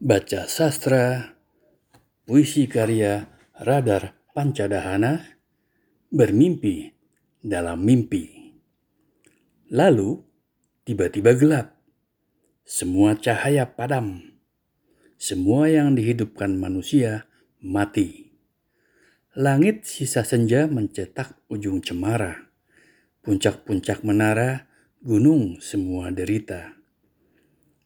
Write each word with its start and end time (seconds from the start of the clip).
Baca 0.00 0.48
sastra, 0.48 1.36
puisi 2.24 2.64
karya 2.64 3.28
Radar 3.52 4.16
Pancadahana, 4.32 5.20
bermimpi 6.08 6.88
dalam 7.44 7.84
mimpi. 7.84 8.56
Lalu, 9.68 10.24
tiba-tiba 10.88 11.36
gelap. 11.36 11.76
Semua 12.64 13.12
cahaya 13.20 13.68
padam. 13.68 14.24
Semua 15.20 15.68
yang 15.68 15.92
dihidupkan 15.92 16.56
manusia 16.56 17.28
mati. 17.60 18.32
Langit 19.36 19.84
sisa 19.84 20.24
senja 20.24 20.64
mencetak 20.64 21.44
ujung 21.52 21.84
cemara. 21.84 22.48
Puncak-puncak 23.20 24.00
menara, 24.00 24.64
gunung 25.04 25.60
semua 25.60 26.08
derita. 26.08 26.79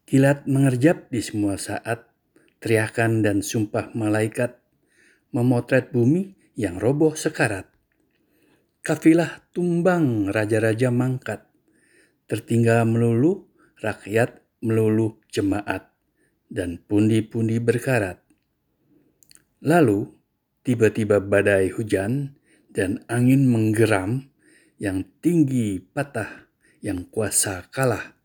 Kilat 0.04 0.44
mengerjap 0.44 1.08
di 1.08 1.24
semua 1.24 1.56
saat, 1.56 2.04
teriakan 2.60 3.24
dan 3.24 3.40
sumpah 3.40 3.96
malaikat 3.96 4.60
memotret 5.32 5.96
bumi 5.96 6.36
yang 6.60 6.76
roboh 6.76 7.16
sekarat. 7.16 7.64
Kafilah 8.84 9.48
tumbang 9.56 10.28
raja-raja 10.28 10.92
mangkat, 10.92 11.48
tertinggal 12.28 12.84
melulu 12.84 13.48
rakyat 13.80 14.44
melulu 14.60 15.24
jemaat, 15.32 15.88
dan 16.52 16.84
pundi-pundi 16.84 17.56
berkarat. 17.56 18.20
Lalu, 19.64 20.12
tiba-tiba 20.68 21.24
badai 21.24 21.72
hujan 21.72 22.36
dan 22.68 23.00
angin 23.08 23.48
menggeram 23.48 24.28
yang 24.76 25.08
tinggi 25.24 25.80
patah, 25.80 26.44
yang 26.84 27.08
kuasa 27.08 27.72
kalah, 27.72 28.20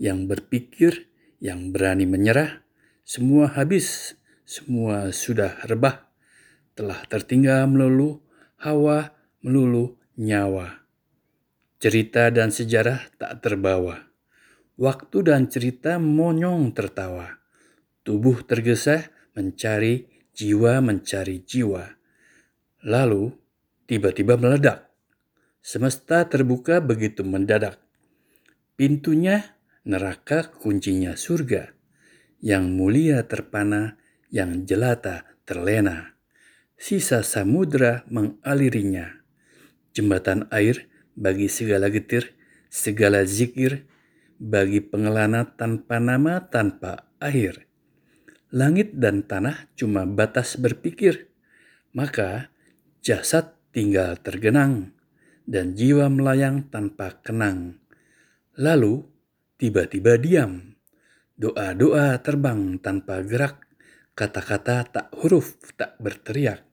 yang 0.00 0.24
berpikir 0.24 1.08
yang 1.38 1.70
berani 1.70 2.06
menyerah, 2.06 2.62
semua 3.06 3.50
habis, 3.54 4.18
semua 4.42 5.14
sudah 5.14 5.58
rebah, 5.66 6.10
telah 6.74 6.98
tertinggal 7.10 7.66
melulu 7.66 8.22
hawa, 8.62 9.14
melulu 9.42 9.98
nyawa. 10.18 10.82
Cerita 11.78 12.30
dan 12.34 12.50
sejarah 12.50 13.06
tak 13.18 13.38
terbawa. 13.42 14.10
Waktu 14.78 15.26
dan 15.26 15.50
cerita 15.50 15.98
monyong 15.98 16.74
tertawa. 16.74 17.38
Tubuh 18.02 18.42
tergesa 18.46 19.10
mencari 19.34 20.06
jiwa 20.34 20.78
mencari 20.78 21.42
jiwa. 21.42 21.82
Lalu 22.86 23.34
tiba-tiba 23.90 24.38
meledak. 24.38 24.86
Semesta 25.58 26.26
terbuka 26.30 26.78
begitu 26.78 27.26
mendadak. 27.26 27.78
Pintunya 28.78 29.57
neraka 29.88 30.52
kuncinya 30.52 31.16
surga, 31.16 31.72
yang 32.44 32.76
mulia 32.76 33.24
terpana, 33.24 33.96
yang 34.28 34.68
jelata 34.68 35.24
terlena. 35.48 36.12
Sisa 36.76 37.24
samudra 37.24 38.04
mengalirinya, 38.12 39.24
jembatan 39.96 40.46
air 40.52 40.86
bagi 41.16 41.48
segala 41.48 41.88
getir, 41.88 42.36
segala 42.68 43.24
zikir, 43.24 43.88
bagi 44.38 44.84
pengelana 44.84 45.56
tanpa 45.56 45.98
nama, 45.98 46.46
tanpa 46.46 47.08
akhir. 47.18 47.66
Langit 48.54 48.94
dan 48.94 49.24
tanah 49.26 49.72
cuma 49.74 50.06
batas 50.06 50.60
berpikir, 50.60 51.32
maka 51.96 52.52
jasad 53.02 53.56
tinggal 53.72 54.20
tergenang, 54.20 54.92
dan 55.48 55.72
jiwa 55.74 56.06
melayang 56.12 56.68
tanpa 56.68 57.18
kenang. 57.24 57.80
Lalu 58.54 59.17
tiba-tiba 59.58 60.16
diam. 60.16 60.78
Doa-doa 61.38 62.18
terbang 62.22 62.78
tanpa 62.82 63.22
gerak, 63.22 63.62
kata-kata 64.14 64.86
tak 64.86 65.06
huruf 65.18 65.58
tak 65.78 65.98
berteriak. 66.02 66.66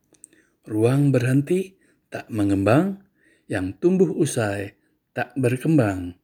Ruang 0.66 1.14
berhenti 1.14 1.78
tak 2.10 2.30
mengembang, 2.34 3.02
yang 3.46 3.78
tumbuh 3.78 4.10
usai 4.10 4.74
tak 5.14 5.34
berkembang. 5.38 6.18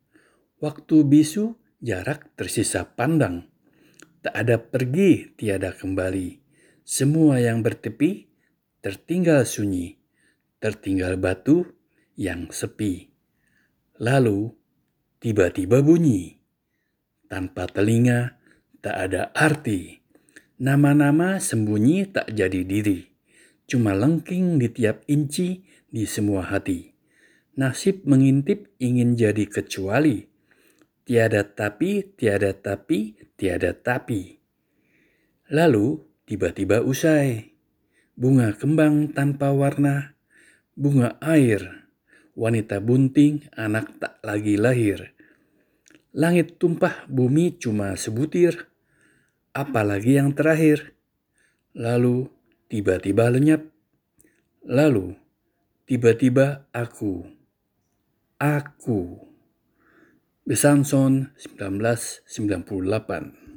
Waktu 0.57 1.05
bisu 1.05 1.53
jarak 1.81 2.33
tersisa 2.33 2.85
pandang. 2.85 3.45
Tak 4.21 4.33
ada 4.37 4.57
pergi 4.57 5.33
tiada 5.33 5.73
kembali. 5.73 6.41
Semua 6.85 7.41
yang 7.41 7.61
bertepi 7.61 8.29
tertinggal 8.81 9.45
sunyi, 9.45 9.97
tertinggal 10.57 11.17
batu 11.17 11.65
yang 12.17 12.49
sepi. 12.49 13.09
Lalu 14.01 14.49
tiba-tiba 15.21 15.85
bunyi 15.85 16.40
tanpa 17.31 17.63
telinga, 17.71 18.35
tak 18.83 19.07
ada 19.07 19.31
arti. 19.31 20.03
Nama-nama 20.59 21.39
sembunyi 21.39 22.11
tak 22.11 22.35
jadi 22.35 22.67
diri, 22.67 23.07
cuma 23.71 23.95
lengking 23.95 24.59
di 24.59 24.67
tiap 24.67 25.07
inci 25.07 25.63
di 25.87 26.03
semua 26.03 26.43
hati. 26.51 26.91
Nasib 27.55 28.03
mengintip 28.03 28.67
ingin 28.83 29.15
jadi 29.15 29.47
kecuali, 29.47 30.27
tiada 31.07 31.47
tapi, 31.47 32.03
tiada 32.19 32.51
tapi, 32.51 33.15
tiada 33.39 33.71
tapi. 33.73 34.37
Lalu 35.49 36.03
tiba-tiba 36.27 36.83
usai, 36.83 37.57
bunga 38.13 38.53
kembang 38.53 39.15
tanpa 39.15 39.49
warna, 39.55 40.13
bunga 40.77 41.17
air, 41.23 41.89
wanita 42.37 42.77
bunting, 42.83 43.49
anak 43.57 43.97
tak 43.97 44.21
lagi 44.21 44.61
lahir 44.61 45.15
Langit 46.11 46.59
tumpah, 46.59 47.07
bumi 47.07 47.55
cuma 47.55 47.95
sebutir. 47.95 48.67
Apalagi 49.55 50.19
yang 50.19 50.35
terakhir. 50.35 50.91
Lalu 51.71 52.27
tiba-tiba 52.67 53.31
lenyap. 53.31 53.63
Lalu 54.67 55.15
tiba-tiba 55.87 56.67
aku. 56.75 57.23
Aku. 58.39 59.27
Besanson 60.43 61.31
1998 61.39 63.50